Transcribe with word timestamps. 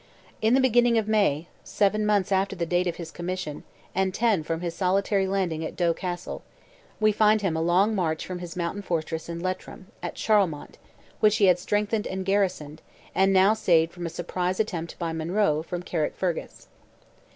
In 0.41 0.55
the 0.55 0.59
beginning 0.61 0.97
of 0.97 1.07
May—seven 1.07 2.07
months 2.07 2.31
after 2.31 2.55
the 2.55 2.65
date 2.65 2.87
of 2.87 2.95
his 2.95 3.11
commission, 3.11 3.61
and 3.93 4.15
ten 4.15 4.41
from 4.41 4.61
his 4.61 4.73
solitary 4.73 5.27
landing 5.27 5.63
at 5.63 5.75
Doe 5.75 5.93
Castle—we 5.93 7.11
find 7.11 7.41
him 7.43 7.55
a 7.55 7.61
long 7.61 7.93
march 7.93 8.25
from 8.25 8.39
his 8.39 8.55
mountain 8.55 8.81
fortress 8.81 9.29
in 9.29 9.39
Leitrim, 9.41 9.91
at 10.01 10.15
Charlemont, 10.15 10.79
which 11.19 11.35
he 11.37 11.45
had 11.45 11.59
strengthened 11.59 12.07
and 12.07 12.25
garrisoned, 12.25 12.81
and 13.13 13.31
now 13.31 13.53
saved 13.53 13.91
from 13.93 14.07
a 14.07 14.09
surprise 14.09 14.59
attempted 14.59 14.97
by 14.97 15.13
Monroe, 15.13 15.61
from 15.61 15.83
Carrickfergus. 15.83 16.65